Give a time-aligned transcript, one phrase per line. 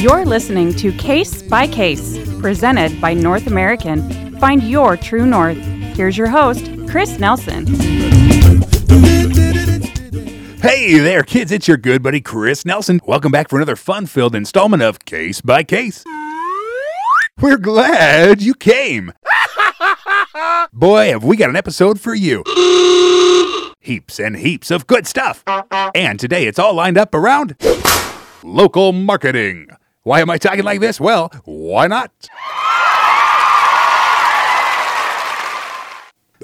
[0.00, 4.34] You're listening to Case by Case, presented by North American.
[4.38, 5.58] Find your true north.
[5.94, 7.66] Here's your host, Chris Nelson.
[10.62, 11.52] Hey there, kids.
[11.52, 13.00] It's your good buddy Chris Nelson.
[13.04, 16.02] Welcome back for another fun filled installment of Case by Case.
[17.38, 19.12] We're glad you came.
[20.72, 22.42] Boy, have we got an episode for you.
[23.80, 25.44] Heaps and heaps of good stuff.
[25.94, 27.56] And today it's all lined up around
[28.42, 29.68] local marketing.
[30.10, 30.98] Why am I talking like this?
[30.98, 32.10] Well, why not?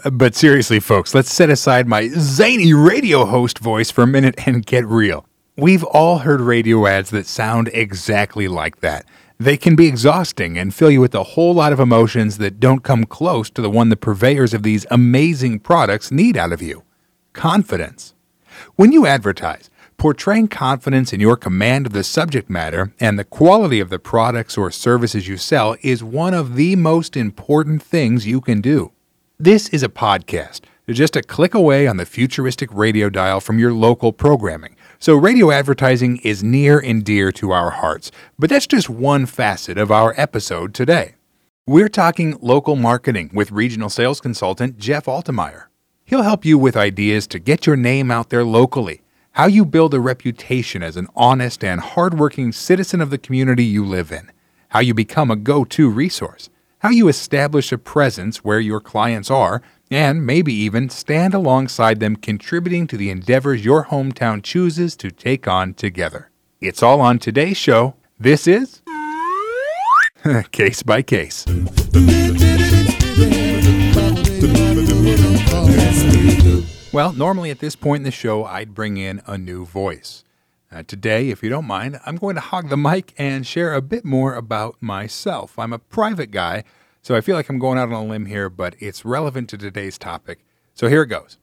[0.09, 4.65] But seriously, folks, let's set aside my zany radio host voice for a minute and
[4.65, 5.27] get real.
[5.57, 9.05] We've all heard radio ads that sound exactly like that.
[9.41, 12.85] They can be exhausting and fill you with a whole lot of emotions that don't
[12.85, 16.85] come close to the one the purveyors of these amazing products need out of you
[17.33, 18.15] confidence.
[18.77, 23.81] When you advertise, portraying confidence in your command of the subject matter and the quality
[23.81, 28.41] of the products or services you sell is one of the most important things you
[28.41, 28.93] can do.
[29.39, 33.73] This is a podcast, just a click away on the futuristic radio dial from your
[33.73, 34.77] local programming.
[34.99, 39.77] So, radio advertising is near and dear to our hearts, but that's just one facet
[39.77, 41.17] of our episode today.
[41.67, 45.65] We're talking local marketing with regional sales consultant Jeff Altemeyer.
[46.05, 49.03] He'll help you with ideas to get your name out there locally,
[49.37, 53.85] how you build a reputation as an honest and hardworking citizen of the community you
[53.85, 54.31] live in,
[54.69, 59.29] how you become a go to resource how you establish a presence where your clients
[59.29, 65.11] are, and maybe even stand alongside them contributing to the endeavors your hometown chooses to
[65.11, 66.31] take on together.
[66.61, 67.95] It's all on today's show.
[68.21, 68.83] This is
[70.53, 71.45] Case by Case.
[76.97, 80.25] Well, normally at this point in the show, I'd bring in a new voice.
[80.73, 83.83] Uh, today, if you don't mind, I'm going to hog the mic and share a
[83.83, 85.59] bit more about myself.
[85.59, 86.65] I'm a private guy,
[87.03, 89.59] so I feel like I'm going out on a limb here, but it's relevant to
[89.59, 90.39] today's topic.
[90.73, 91.37] So here it goes.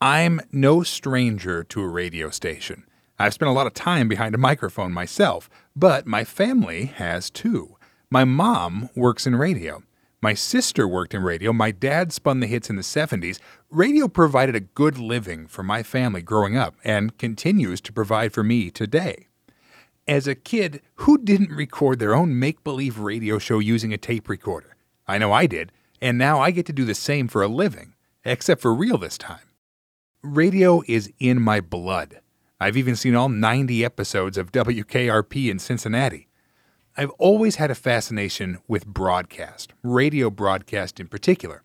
[0.00, 2.82] I'm no stranger to a radio station.
[3.16, 7.76] I've spent a lot of time behind a microphone myself, but my family has too.
[8.10, 9.84] My mom works in radio.
[10.22, 11.50] My sister worked in radio.
[11.50, 13.38] My dad spun the hits in the 70s.
[13.70, 18.42] Radio provided a good living for my family growing up and continues to provide for
[18.42, 19.28] me today.
[20.06, 24.28] As a kid, who didn't record their own make believe radio show using a tape
[24.28, 24.76] recorder?
[25.08, 25.72] I know I did,
[26.02, 29.16] and now I get to do the same for a living, except for real this
[29.16, 29.48] time.
[30.22, 32.20] Radio is in my blood.
[32.60, 36.28] I've even seen all 90 episodes of WKRP in Cincinnati.
[36.96, 41.62] I've always had a fascination with broadcast, radio broadcast in particular.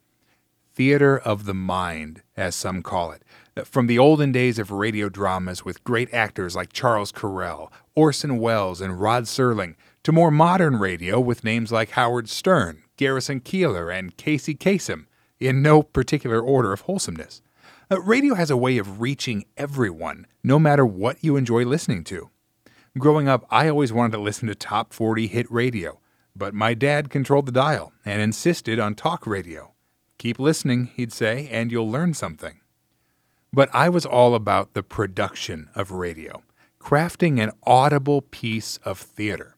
[0.76, 3.24] Theater of the mind, as some call it.
[3.66, 8.82] From the olden days of radio dramas with great actors like Charles Correll, Orson Welles,
[8.82, 14.16] and Rod Serling, to more modern radio with names like Howard Stern, Garrison Keillor, and
[14.18, 15.08] Casey Kasem,
[15.40, 17.42] in no particular order of wholesomeness.
[17.90, 22.30] Uh, radio has a way of reaching everyone, no matter what you enjoy listening to.
[22.98, 26.00] Growing up, I always wanted to listen to top 40 hit radio,
[26.34, 29.74] but my dad controlled the dial and insisted on talk radio.
[30.18, 32.62] Keep listening, he'd say, and you'll learn something.
[33.52, 36.44] But I was all about the production of radio,
[36.80, 39.58] crafting an audible piece of theater.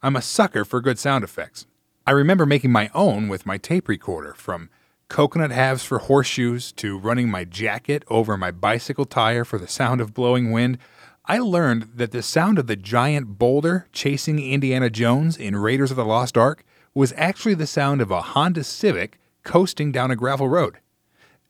[0.00, 1.66] I'm a sucker for good sound effects.
[2.06, 4.70] I remember making my own with my tape recorder, from
[5.08, 10.00] coconut halves for horseshoes to running my jacket over my bicycle tire for the sound
[10.00, 10.78] of blowing wind
[11.28, 15.96] I learned that the sound of the giant boulder chasing Indiana Jones in Raiders of
[15.96, 16.64] the Lost Ark
[16.94, 20.78] was actually the sound of a Honda Civic coasting down a gravel road.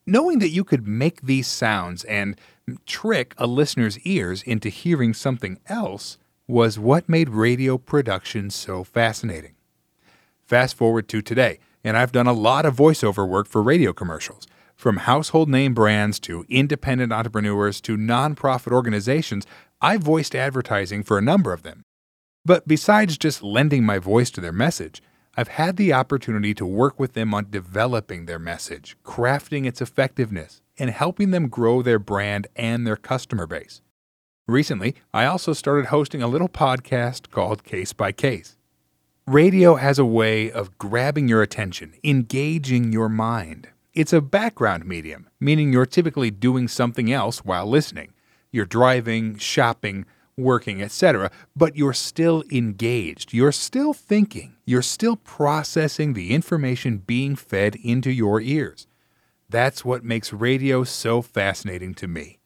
[0.03, 2.39] Knowing that you could make these sounds and
[2.87, 6.17] trick a listener's ears into hearing something else
[6.47, 9.53] was what made radio production so fascinating.
[10.43, 14.47] Fast forward to today, and I've done a lot of voiceover work for radio commercials.
[14.77, 19.47] From household name brands to independent entrepreneurs to nonprofit organizations,
[19.79, 21.83] I voiced advertising for a number of them.
[22.43, 25.03] But besides just lending my voice to their message,
[25.35, 30.63] I've had the opportunity to work with them on developing their message, crafting its effectiveness,
[30.79, 33.81] and helping them grow their brand and their customer base.
[34.47, 38.57] Recently, I also started hosting a little podcast called Case by Case.
[39.27, 43.67] Radio has a way of grabbing your attention, engaging your mind.
[43.93, 48.13] It's a background medium, meaning you're typically doing something else while listening.
[48.57, 53.31] You're driving, shopping, working, etc., but you're still engaged.
[53.31, 54.55] You're still thinking.
[54.65, 58.87] You're still processing the information being fed into your ears.
[59.47, 62.39] That's what makes radio so fascinating to me.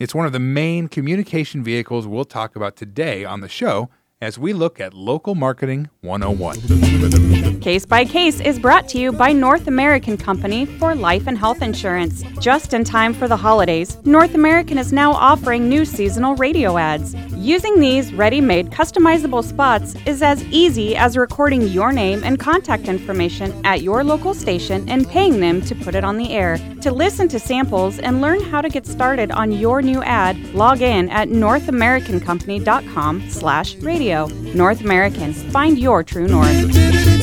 [0.00, 3.90] It's one of the main communication vehicles we'll talk about today on the show,
[4.20, 7.53] as we look at local marketing 101.
[7.64, 11.62] Case by Case is brought to you by North American Company for life and health
[11.62, 12.22] insurance.
[12.38, 17.14] Just in time for the holidays, North American is now offering new seasonal radio ads.
[17.34, 22.86] Using these ready made customizable spots is as easy as recording your name and contact
[22.86, 26.58] information at your local station and paying them to put it on the air.
[26.82, 30.82] To listen to samples and learn how to get started on your new ad, log
[30.82, 34.26] in at northamericancompany.com slash radio.
[34.54, 37.13] North American, find your true north.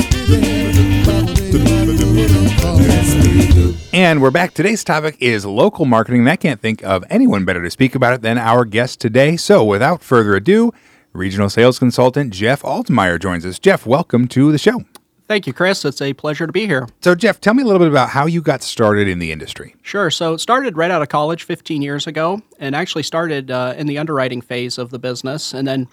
[3.93, 4.53] And we're back.
[4.53, 6.21] Today's topic is local marketing.
[6.21, 9.35] and I can't think of anyone better to speak about it than our guest today.
[9.35, 10.73] So, without further ado,
[11.13, 13.59] regional sales consultant Jeff Altemeyer joins us.
[13.59, 14.85] Jeff, welcome to the show.
[15.27, 15.83] Thank you, Chris.
[15.85, 16.87] It's a pleasure to be here.
[17.01, 19.75] So, Jeff, tell me a little bit about how you got started in the industry.
[19.81, 20.09] Sure.
[20.09, 23.87] So, it started right out of college 15 years ago and actually started uh, in
[23.87, 25.87] the underwriting phase of the business and then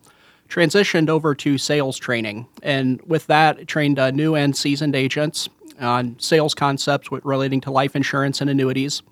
[0.48, 2.46] transitioned over to sales training.
[2.62, 5.48] And with that, trained uh, new and seasoned agents
[5.80, 9.02] on sales concepts relating to life insurance and annuities.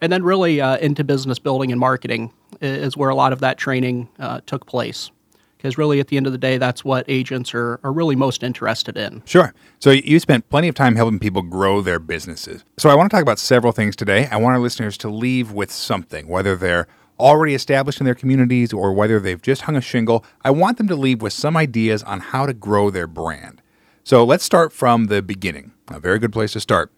[0.00, 3.56] And then, really, uh, into business building and marketing is where a lot of that
[3.56, 5.10] training uh, took place.
[5.56, 8.42] Because, really, at the end of the day, that's what agents are, are really most
[8.42, 9.22] interested in.
[9.24, 9.54] Sure.
[9.78, 12.62] So, you spent plenty of time helping people grow their businesses.
[12.76, 14.28] So, I want to talk about several things today.
[14.30, 16.86] I want our listeners to leave with something, whether they're
[17.18, 20.88] already established in their communities or whether they've just hung a shingle, I want them
[20.88, 23.62] to leave with some ideas on how to grow their brand.
[24.04, 25.72] So let's start from the beginning.
[25.88, 26.92] A very good place to start.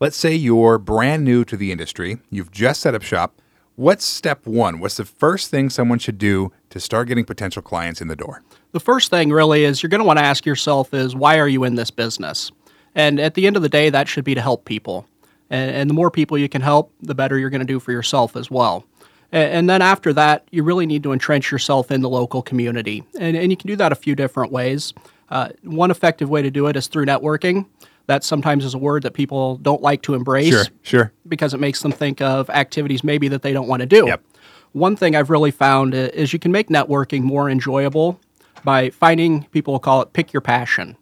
[0.00, 3.40] Let's say you're brand new to the industry, you've just set up shop.
[3.76, 4.78] What's step one?
[4.78, 8.42] What's the first thing someone should do to start getting potential clients in the door?
[8.72, 11.48] The first thing really is you're going to want to ask yourself is why are
[11.48, 12.52] you in this business?
[12.94, 15.06] And at the end of the day, that should be to help people.
[15.50, 17.92] And, and the more people you can help, the better you're going to do for
[17.92, 18.84] yourself as well.
[19.34, 23.02] And then after that, you really need to entrench yourself in the local community.
[23.18, 24.94] And, and you can do that a few different ways.
[25.28, 27.66] Uh, one effective way to do it is through networking.
[28.06, 30.50] That sometimes is a word that people don't like to embrace.
[30.50, 31.12] Sure, sure.
[31.26, 34.06] Because it makes them think of activities maybe that they don't want to do.
[34.06, 34.22] Yep.
[34.70, 38.20] One thing I've really found is you can make networking more enjoyable
[38.62, 40.96] by finding people call it pick your passion.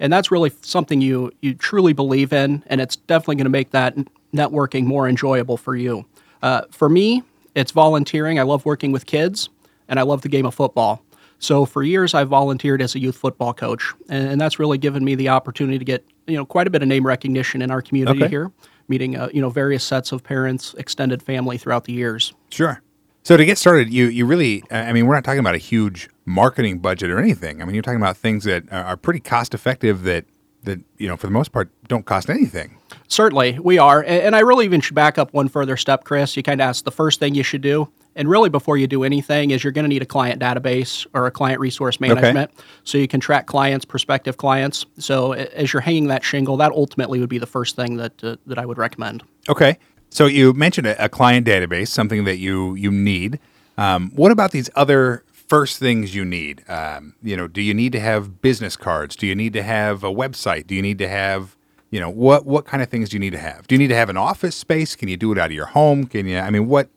[0.00, 3.72] And that's really something you, you truly believe in, and it's definitely going to make
[3.72, 3.94] that
[4.34, 6.06] networking more enjoyable for you.
[6.42, 7.22] Uh, for me,
[7.54, 8.38] it's volunteering.
[8.38, 9.48] I love working with kids,
[9.88, 11.02] and I love the game of football.
[11.38, 15.04] So for years, I've volunteered as a youth football coach, and, and that's really given
[15.04, 17.82] me the opportunity to get you know quite a bit of name recognition in our
[17.82, 18.30] community okay.
[18.30, 18.52] here,
[18.88, 22.32] meeting uh, you know various sets of parents, extended family throughout the years.
[22.50, 22.80] Sure.
[23.24, 26.08] So to get started, you you really, I mean, we're not talking about a huge
[26.24, 27.60] marketing budget or anything.
[27.60, 30.24] I mean, you're talking about things that are pretty cost effective that
[30.64, 32.78] that you know for the most part don't cost anything.
[33.08, 34.02] Certainly, we are.
[34.06, 36.36] And I really even should back up one further step, Chris.
[36.36, 37.88] You kind of asked the first thing you should do.
[38.14, 41.26] And really, before you do anything, is you're going to need a client database or
[41.26, 42.64] a client resource management okay.
[42.84, 44.84] so you can track clients, prospective clients.
[44.98, 48.36] So as you're hanging that shingle, that ultimately would be the first thing that uh,
[48.46, 49.22] that I would recommend.
[49.48, 49.78] Okay.
[50.10, 53.38] So you mentioned a, a client database, something that you you need.
[53.78, 56.64] Um, what about these other first things you need?
[56.66, 59.16] Um, you know, do you need to have business cards?
[59.16, 60.66] Do you need to have a website?
[60.66, 61.56] Do you need to have
[61.90, 63.66] you know what what kind of things do you need to have?
[63.66, 64.96] Do you need to have an office space?
[64.96, 66.06] Can you do it out of your home?
[66.06, 66.38] Can you?
[66.38, 66.88] I mean, what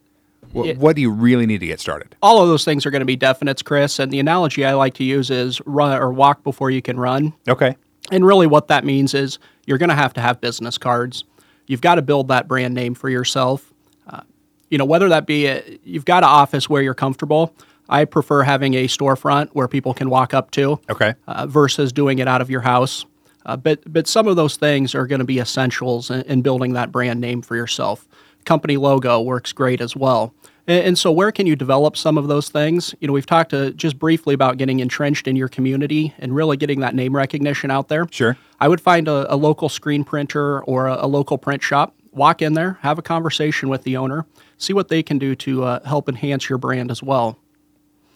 [0.52, 2.16] what, what do you really need to get started?
[2.22, 3.98] All of those things are going to be definites, Chris.
[3.98, 7.34] And the analogy I like to use is run or walk before you can run.
[7.46, 7.76] Okay.
[8.10, 11.24] And really, what that means is you're going to have to have business cards.
[11.66, 13.74] You've got to build that brand name for yourself.
[14.08, 14.22] Uh,
[14.70, 17.54] you know, whether that be a, you've got an office where you're comfortable.
[17.88, 21.14] I prefer having a storefront where people can walk up to Okay.
[21.26, 23.04] uh, versus doing it out of your house.
[23.44, 26.72] Uh, but but some of those things are going to be essentials in, in building
[26.72, 28.06] that brand name for yourself.
[28.44, 30.34] Company logo works great as well.
[30.66, 32.92] And, and so, where can you develop some of those things?
[33.00, 36.56] You know, we've talked to just briefly about getting entrenched in your community and really
[36.56, 38.08] getting that name recognition out there.
[38.10, 38.36] Sure.
[38.58, 41.94] I would find a, a local screen printer or a, a local print shop.
[42.10, 44.24] Walk in there, have a conversation with the owner,
[44.56, 47.38] see what they can do to uh, help enhance your brand as well.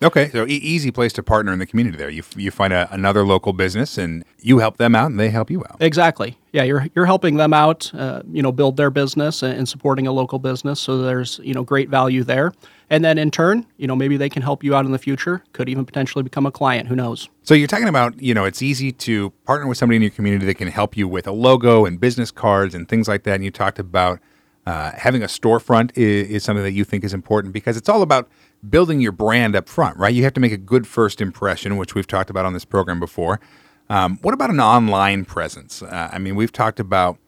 [0.02, 1.98] Okay, so e- easy place to partner in the community.
[1.98, 5.20] There, you f- you find a, another local business, and you help them out, and
[5.20, 5.76] they help you out.
[5.80, 6.38] Exactly.
[6.52, 10.06] Yeah, you're you're helping them out, uh, you know, build their business and, and supporting
[10.06, 10.80] a local business.
[10.80, 12.52] So there's you know great value there,
[12.88, 15.44] and then in turn, you know, maybe they can help you out in the future.
[15.52, 16.88] Could even potentially become a client.
[16.88, 17.28] Who knows?
[17.42, 20.46] So you're talking about, you know, it's easy to partner with somebody in your community
[20.46, 23.34] that can help you with a logo and business cards and things like that.
[23.34, 24.18] And you talked about
[24.66, 28.02] uh, having a storefront is, is something that you think is important because it's all
[28.02, 28.28] about
[28.68, 30.14] building your brand up front, right?
[30.14, 33.00] You have to make a good first impression, which we've talked about on this program
[33.00, 33.40] before.
[33.88, 35.82] Um, what about an online presence?
[35.82, 37.18] Uh, I mean, we've talked about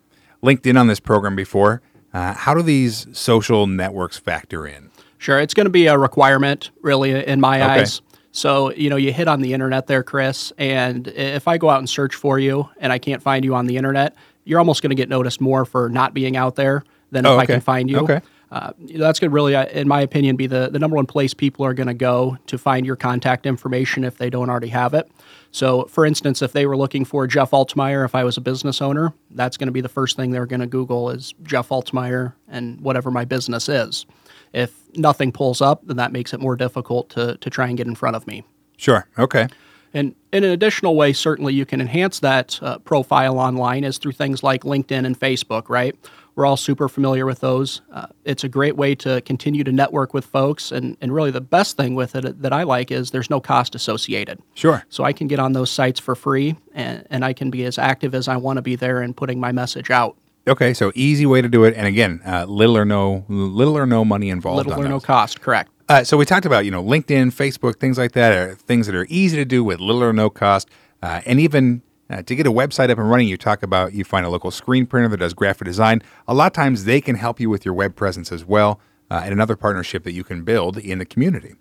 [0.43, 1.83] LinkedIn on this program before.
[2.15, 4.91] Uh, how do these social networks factor in?
[5.19, 7.81] Sure, it's going to be a requirement, really, in my Okay.
[7.83, 8.03] eyes.
[8.33, 11.79] So, you know, you hit on the internet there, Chris, and if I go out
[11.79, 14.91] and search for you and I can't find you on the internet, you're almost going
[14.91, 17.91] to get noticed more for not being out there than Oh, if I can find
[17.91, 17.99] you.
[18.01, 18.21] Okay.
[18.53, 21.33] Uh, that's going to really, uh, in my opinion, be the, the number one place
[21.33, 24.93] people are going to go to find your contact information if they don't already have
[24.93, 25.11] it.
[25.53, 28.83] So, for instance, if they were looking for Jeff Altemeyer, if I was a business
[28.83, 32.35] owner, that's going to be the first thing they're going to Google is Jeff Altemeyer
[32.47, 34.05] and whatever my business is.
[34.53, 37.87] If nothing pulls up, then that makes it more difficult to, to try and get
[37.87, 38.45] in front of me.
[38.77, 39.09] Sure.
[39.19, 39.49] Okay.
[39.95, 44.13] And in an additional way, certainly you can enhance that uh, profile online is through
[44.13, 45.95] things like LinkedIn and Facebook, right?
[46.35, 47.83] We're all super familiar with those.
[47.93, 50.73] Uh, it's a great way to continue to network with folks.
[50.73, 53.75] And, and really, the best thing with it that I like is there's no cost
[53.75, 54.41] associated.
[54.55, 54.83] Sure.
[54.89, 57.77] So I can get on those sites for free and, and I can be as
[57.79, 60.17] active as I want to be there and putting my message out.
[60.49, 60.73] Okay.
[60.75, 64.05] So easy way to do it, and again, uh, little or no, little or no
[64.05, 64.67] money involved.
[64.67, 65.71] Little or no cost, correct.
[65.89, 68.95] Uh, so we talked about you know LinkedIn, Facebook, things like that are things that
[68.95, 70.69] are easy to do with little or no cost,
[71.03, 73.29] uh, and even uh, to get a website up and running.
[73.29, 76.03] You talk about you find a local screen printer that does graphic design.
[76.29, 79.23] A lot of times they can help you with your web presence as well, uh,
[79.25, 81.55] and another partnership that you can build in the community.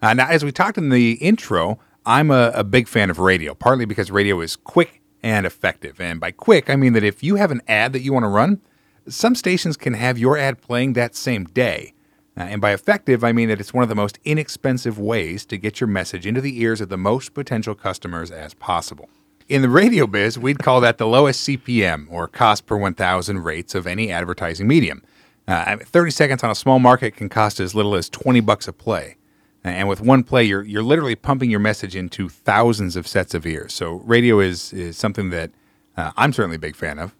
[0.00, 3.54] Uh, now, as we talked in the intro, I'm a, a big fan of radio,
[3.54, 6.00] partly because radio is quick and effective.
[6.00, 8.28] And by quick, I mean that if you have an ad that you want to
[8.28, 8.60] run,
[9.08, 11.94] some stations can have your ad playing that same day.
[12.36, 15.80] And by effective, I mean that it's one of the most inexpensive ways to get
[15.80, 19.08] your message into the ears of the most potential customers as possible.
[19.48, 23.74] In the radio biz, we'd call that the lowest CPM or cost per 1,000 rates
[23.74, 25.02] of any advertising medium.
[25.48, 28.72] Uh, 30 seconds on a small market can cost as little as 20 bucks a
[28.72, 29.16] play.
[29.64, 33.46] And with one play, you're, you're literally pumping your message into thousands of sets of
[33.46, 33.72] ears.
[33.72, 35.52] So radio is, is something that
[35.96, 37.14] uh, I'm certainly a big fan of.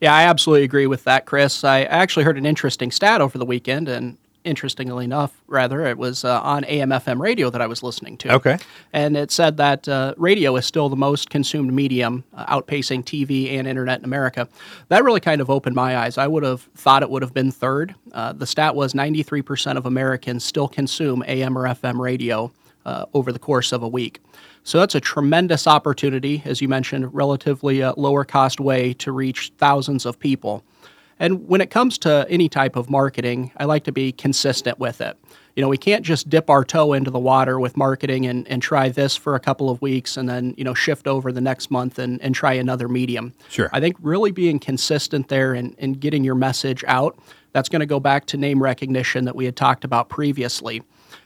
[0.00, 1.64] Yeah, I absolutely agree with that, Chris.
[1.64, 6.24] I actually heard an interesting stat over the weekend, and interestingly enough, rather, it was
[6.24, 8.34] uh, on AM/FM radio that I was listening to.
[8.34, 8.58] Okay.
[8.92, 13.52] and it said that uh, radio is still the most consumed medium, uh, outpacing TV
[13.58, 14.48] and internet in America.
[14.88, 16.18] That really kind of opened my eyes.
[16.18, 17.94] I would have thought it would have been third.
[18.12, 22.52] Uh, the stat was 93% of Americans still consume AM or FM radio
[22.84, 24.20] uh, over the course of a week.
[24.62, 29.52] So that's a tremendous opportunity, as you mentioned, relatively uh, lower cost way to reach
[29.58, 30.64] thousands of people.
[31.18, 35.00] And when it comes to any type of marketing, I like to be consistent with
[35.00, 35.16] it.
[35.56, 38.60] You know, we can't just dip our toe into the water with marketing and, and
[38.60, 41.70] try this for a couple of weeks and then, you know, shift over the next
[41.70, 43.32] month and, and try another medium.
[43.48, 43.70] Sure.
[43.72, 47.16] I think really being consistent there and, and getting your message out,
[47.52, 50.82] that's going to go back to name recognition that we had talked about previously.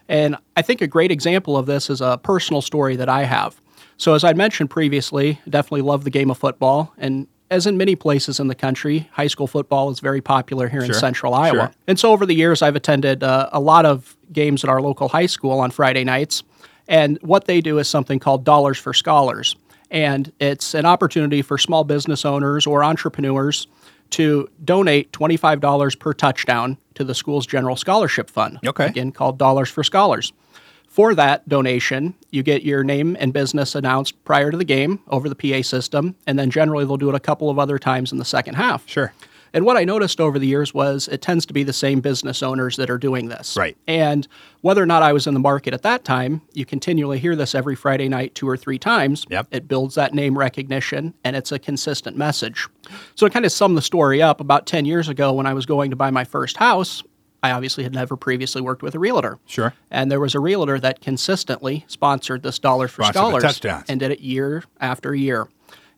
[0.09, 3.61] And I think a great example of this is a personal story that I have.
[3.97, 6.92] So, as I mentioned previously, definitely love the game of football.
[6.99, 10.83] And as in many places in the country, high school football is very popular here
[10.83, 11.57] in central Iowa.
[11.57, 11.71] sure.
[11.87, 15.09] And so, over the years, I've attended uh, a lot of games at our local
[15.09, 16.43] high school on Friday nights.
[16.87, 19.57] And what they do is something called Dollars for Scholars.
[19.90, 23.67] And it's an opportunity for small business owners or entrepreneurs
[24.11, 28.59] to donate $25 per touchdown to the school's general scholarship fund.
[28.67, 28.87] Okay.
[28.87, 30.33] Again, called Dollars for Scholars.
[30.99, 35.28] For that donation, you get your name and business announced prior to the game over
[35.28, 38.19] the PA system, and then generally they'll do it a couple of other times in
[38.19, 38.83] the second half.
[38.88, 39.12] Sure.
[39.52, 42.43] And what I noticed over the years was it tends to be the same business
[42.43, 43.57] owners that are doing this.
[43.57, 43.76] Right.
[43.87, 44.26] And
[44.62, 47.55] whether or not I was in the market at that time, you continually hear this
[47.55, 49.25] every Friday night, two or three times.
[49.31, 49.47] Yep.
[49.52, 52.67] It builds that name recognition and it's a consistent message.
[53.14, 55.64] So to kind of sum the story up, about 10 years ago when I was
[55.64, 57.05] going to buy my first house,
[57.42, 59.38] I obviously had never previously worked with a realtor.
[59.47, 59.73] Sure.
[59.90, 64.00] And there was a realtor that consistently sponsored this Dollars for Sponsored the Scholars and
[64.00, 65.49] did it year after year.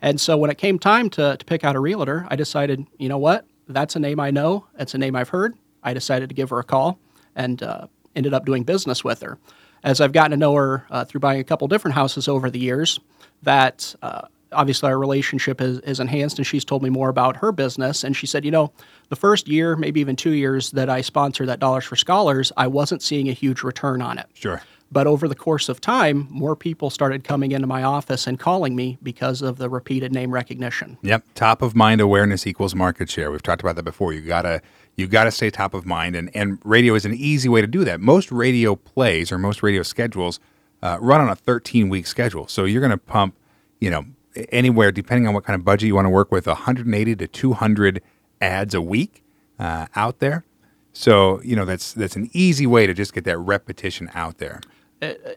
[0.02, 3.08] And so when it came time to, to pick out a realtor, I decided, you
[3.08, 3.46] know what?
[3.68, 4.66] That's a name I know.
[4.76, 5.56] That's a name I've heard.
[5.82, 6.98] I decided to give her a call
[7.34, 9.38] and uh, ended up doing business with her.
[9.82, 12.58] As I've gotten to know her uh, through buying a couple different houses over the
[12.58, 13.00] years,
[13.42, 17.52] that uh, obviously our relationship is, is enhanced and she's told me more about her
[17.52, 18.04] business.
[18.04, 18.72] And she said, you know,
[19.08, 22.66] the first year, maybe even two years that I sponsored that Dollars for Scholars, I
[22.66, 24.26] wasn't seeing a huge return on it.
[24.34, 24.62] Sure.
[24.92, 28.74] But over the course of time, more people started coming into my office and calling
[28.74, 30.98] me because of the repeated name recognition.
[31.02, 31.24] Yep.
[31.34, 33.30] Top of mind awareness equals market share.
[33.30, 34.12] We've talked about that before.
[34.12, 34.62] You gotta
[34.96, 37.84] you gotta stay top of mind, and and radio is an easy way to do
[37.84, 38.00] that.
[38.00, 40.40] Most radio plays or most radio schedules
[40.82, 43.36] uh, run on a 13 week schedule, so you're gonna pump,
[43.80, 44.04] you know,
[44.50, 48.02] anywhere depending on what kind of budget you want to work with, 180 to 200
[48.40, 49.22] ads a week
[49.58, 50.44] uh, out there.
[50.92, 54.60] So you know that's that's an easy way to just get that repetition out there.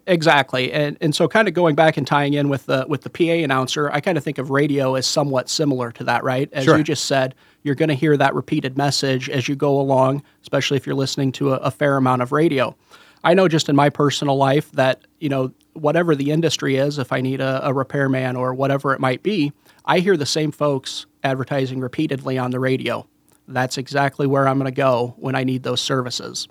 [0.07, 3.09] Exactly, and and so kind of going back and tying in with the with the
[3.09, 6.50] PA announcer, I kind of think of radio as somewhat similar to that, right?
[6.51, 6.77] As Sure.
[6.77, 10.75] you just said, you're going to hear that repeated message as you go along, especially
[10.75, 12.75] if you're listening to a, a fair amount of radio.
[13.24, 17.12] I know just in my personal life that, you know, whatever the industry is, if
[17.13, 19.53] I need a, a repairman or whatever it might be,
[19.86, 23.08] I hear the same folks advertising repeatedly on the radio.
[23.48, 26.48] That's exactly where I'm going to go when I need those services.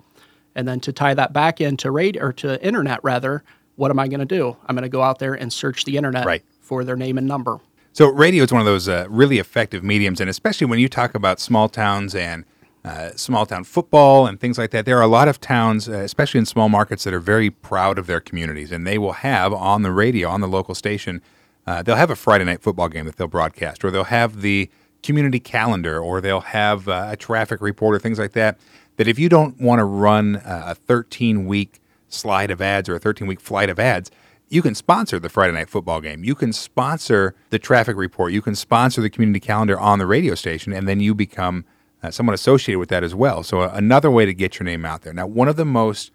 [0.55, 3.43] And then to tie that back into radio or to internet rather,
[3.75, 4.55] what am I going to do?
[4.67, 6.43] I'm going to go out there and search the internet Right.
[6.61, 7.59] for their name and number.
[7.91, 11.13] So radio is one of those uh, really effective mediums, and especially when you talk
[11.15, 12.45] about small towns and
[12.85, 14.85] uh, small town football and things like that.
[14.85, 17.97] There are a lot of towns, uh, especially in small markets, that are very proud
[17.97, 21.21] of their communities, and they will have on the radio, on the local station,
[21.65, 24.69] uh, they'll have a Friday night football game that they'll broadcast, or they'll have the
[25.01, 28.59] community calendar, or they'll have uh, a traffic report, or things like that.
[28.97, 32.95] That if you don't want to run uh, a 13 week slide of ads or
[32.95, 34.11] a 13 week flight of ads,
[34.49, 36.23] you can sponsor the Friday night football game.
[36.23, 38.33] You can sponsor the traffic report.
[38.33, 41.65] You can sponsor the community calendar on the radio station, and then you become
[42.03, 43.43] uh, somewhat associated with that as well.
[43.43, 45.13] So, another way to get your name out there.
[45.13, 46.11] Now, one of the most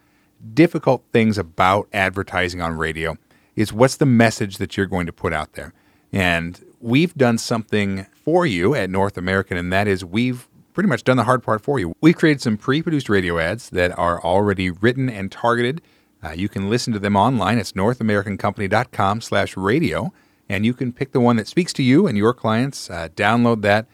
[0.55, 3.17] difficult things about advertising on radio
[3.57, 5.73] is what's the message that you're going to put out there.
[6.13, 11.03] And we've done something for you at North American, and that is we've pretty much
[11.03, 11.93] done the hard part for you.
[12.01, 15.83] We've created some pre produced radio ads that are already written and targeted.
[16.23, 17.59] Uh, you can listen to them online.
[17.59, 20.13] It's northamericancompany.com slash radio.
[20.49, 23.63] And you can pick the one that speaks to you and your clients, uh, download
[23.63, 23.87] that,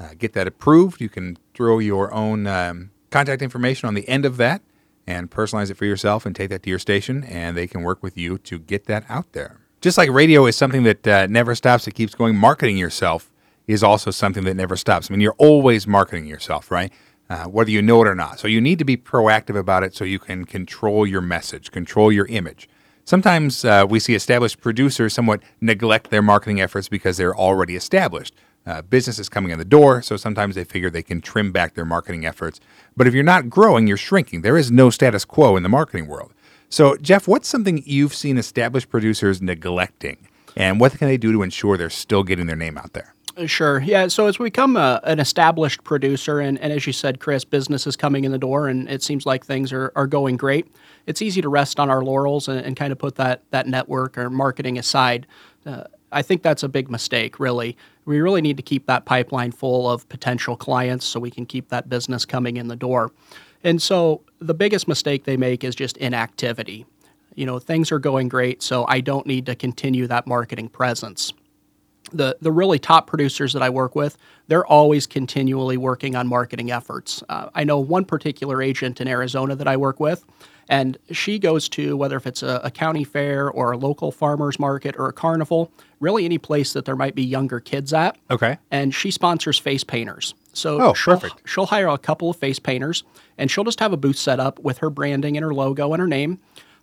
[0.00, 1.00] uh, get that approved.
[1.00, 4.62] You can throw your own um, contact information on the end of that
[5.06, 8.02] and personalize it for yourself and take that to your station, and they can work
[8.02, 9.60] with you to get that out there.
[9.80, 13.30] Just like radio is something that uh, never stops, it keeps going, marketing yourself
[13.66, 15.10] is also something that never stops.
[15.10, 16.92] I mean, you're always marketing yourself, right?
[17.28, 18.40] Uh, whether you know it or not.
[18.40, 22.10] So you need to be proactive about it so you can control your message, control
[22.10, 22.68] your image.
[23.04, 28.34] Sometimes uh, we see established producers somewhat neglect their marketing efforts because they're already established.
[28.66, 31.74] Uh, business is coming in the door, so sometimes they figure they can trim back
[31.74, 32.60] their marketing efforts.
[32.96, 34.42] But if you're not growing, you're shrinking.
[34.42, 36.32] There is no status quo in the marketing world.
[36.68, 40.28] So, Jeff, what's something you've seen established producers neglecting?
[40.56, 43.14] And what can they do to ensure they're still getting their name out there?
[43.36, 43.80] Uh, Sure.
[43.80, 44.08] Yeah.
[44.08, 47.86] So as we become a, an established producer, and, and as you said, Chris, business
[47.86, 50.66] is coming in the door, and it seems like things are, are going great.
[51.06, 54.18] It's easy to rest on our laurels and, and kind of put that that network
[54.18, 55.26] or marketing aside.
[55.64, 57.40] Uh, I think that's a big mistake.
[57.40, 61.46] Really, we really need to keep that pipeline full of potential clients so we can
[61.46, 63.10] keep that business coming in the door.
[63.62, 66.86] And so the biggest mistake they make is just inactivity.
[67.34, 71.32] You know, things are going great, so I don't need to continue that marketing presence
[72.12, 74.16] the the really top producers that I work with,
[74.48, 77.22] they're always continually working on marketing efforts.
[77.28, 80.24] Uh, I know one particular agent in Arizona that I work with,
[80.70, 84.58] and she goes to whether if it's a, a county fair or a local farmers
[84.58, 88.16] market or a carnival, really any place that there might be younger kids at.
[88.30, 88.56] Okay.
[88.70, 90.32] And she sponsors face painters.
[90.54, 91.46] So Oh, she'll, perfect.
[91.48, 93.04] she'll hire a couple of face painters,
[93.36, 96.00] and she'll just have a booth set up with her branding and her logo and
[96.00, 96.38] her name.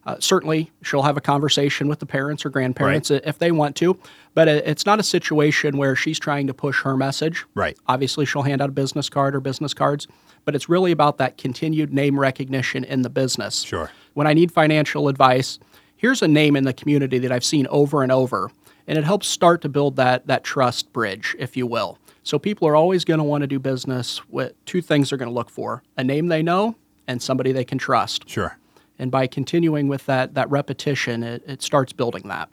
[0.08, 3.76] Uh, certainly, she'll have a conversation with the parents or grandparents i- if they want
[3.76, 4.00] to,
[4.34, 7.44] but it's not a situation where she's trying to push her message.
[7.54, 7.78] Right.
[7.88, 10.08] Obviously, she'll hand out a business card or business cards,
[10.46, 13.64] but it's really about that continued name recognition in the business.
[13.64, 13.92] Sure.
[14.14, 15.60] When I need financial advice,
[15.98, 18.50] here's a name in the community that I've seen over and over,
[18.88, 21.98] and it helps start to build that that trust bridge, if you will.
[22.24, 25.30] So people are always going to want to do business with two things they're going
[25.30, 26.76] to look for: a name they know
[27.10, 28.30] and somebody they can trust.
[28.30, 28.58] Sure.
[29.00, 32.50] And by continuing with that that repetition, it, it starts building that.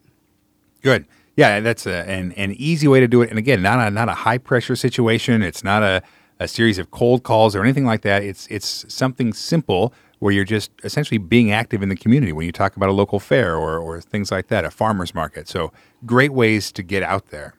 [0.83, 1.07] Good.
[1.37, 3.31] Yeah, that's a, an, an easy way to do it.
[3.31, 5.43] And again, not a, not a high pressure situation.
[5.43, 6.03] It's not a,
[6.39, 8.23] a series of cold calls or anything like that.
[8.23, 12.53] It's, it's something simple where you're just essentially being active in the community when you
[12.53, 15.49] talk about a local fair or, or things like that, a farmer's market.
[15.49, 15.73] So
[16.07, 17.55] great ways to get out there.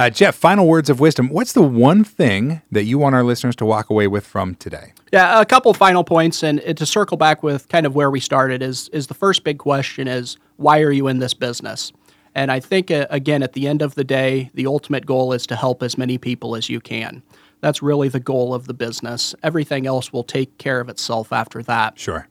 [0.00, 1.28] Uh, Jeff, final words of wisdom.
[1.28, 4.94] What's the one thing that you want our listeners to walk away with from today?
[5.12, 8.62] Yeah, a couple final points, and to circle back with kind of where we started
[8.62, 11.92] is is the first big question is why are you in this business?
[12.34, 15.46] And I think uh, again at the end of the day, the ultimate goal is
[15.48, 17.22] to help as many people as you can.
[17.60, 19.34] That's really the goal of the business.
[19.42, 21.98] Everything else will take care of itself after that.
[21.98, 22.26] Sure.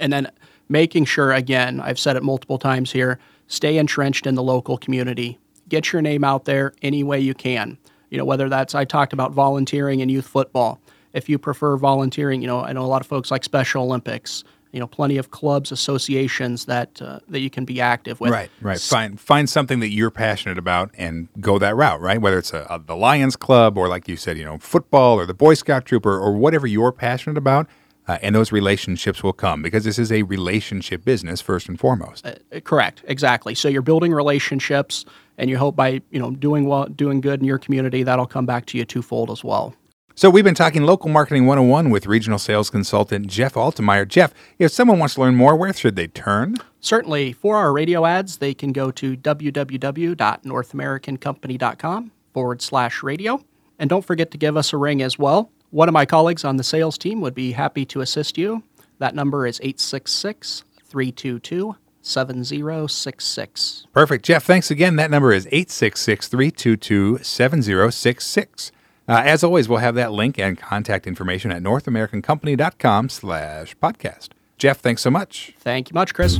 [0.00, 0.28] And then
[0.68, 5.38] making sure, again, I've said it multiple times here, stay entrenched in the local community.
[5.72, 7.78] Get your name out there any way you can.
[8.10, 10.78] You know, whether that's, I talked about volunteering in youth football.
[11.14, 14.44] If you prefer volunteering, you know, I know a lot of folks like Special Olympics,
[14.72, 18.32] you know, plenty of clubs, associations that, uh, that you can be active with.
[18.32, 18.78] Right, right.
[18.78, 22.02] Find find something that you're passionate about and go that route.
[22.02, 25.18] Right, whether it's a, a, the Lions Club or, like you said, you know, football
[25.18, 27.66] or the Boy Scout troop or, or whatever you're passionate about,
[28.08, 32.26] uh, and those relationships will come because this is a relationship business first and foremost.
[32.26, 32.34] Uh,
[32.64, 33.54] Correct, exactly.
[33.54, 35.04] So you're building relationships,
[35.38, 38.46] and you hope by you know doing well, doing good in your community, that'll come
[38.46, 39.74] back to you twofold as well.
[40.14, 44.06] So we've been talking local marketing 101 with regional sales consultant Jeff Altemeyer.
[44.06, 46.56] Jeff, if someone wants to learn more, where should they turn?
[46.80, 53.42] Certainly, for our radio ads, they can go to www.northamericancompany.com forward slash radio.
[53.78, 55.50] And don't forget to give us a ring as well.
[55.72, 58.62] One of my colleagues on the sales team would be happy to assist you.
[58.98, 63.86] That number is 866 322 7066.
[63.90, 64.22] Perfect.
[64.22, 64.96] Jeff, thanks again.
[64.96, 68.72] That number is 866 322 7066.
[69.08, 74.28] Uh, as always, we'll have that link and contact information at northamericancompany.com slash podcast.
[74.58, 75.54] Jeff, thanks so much.
[75.58, 76.38] Thank you much, Chris.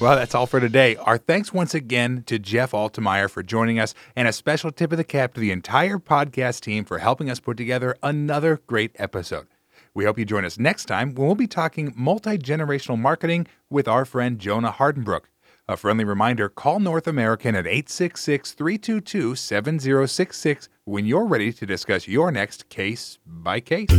[0.00, 0.96] Well, that's all for today.
[0.96, 4.98] Our thanks once again to Jeff Altemeyer for joining us, and a special tip of
[4.98, 9.46] the cap to the entire podcast team for helping us put together another great episode.
[9.94, 13.88] We hope you join us next time when we'll be talking multi generational marketing with
[13.88, 15.22] our friend Jonah Hardenbrook.
[15.70, 22.08] A friendly reminder call North American at 866 322 7066 when you're ready to discuss
[22.08, 23.90] your next case by case.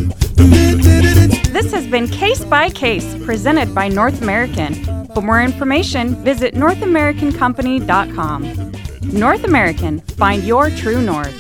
[1.51, 4.84] This has been Case by Case, presented by North American.
[5.13, 8.71] For more information, visit NorthAmericanCompany.com.
[9.13, 11.36] North American, find your true north.